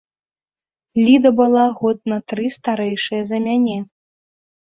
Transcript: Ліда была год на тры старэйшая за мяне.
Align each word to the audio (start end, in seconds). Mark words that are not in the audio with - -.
Ліда 1.07 1.29
была 1.39 1.65
год 1.81 1.97
на 2.13 2.17
тры 2.31 2.45
старэйшая 2.57 3.21
за 3.33 3.37
мяне. 3.45 3.77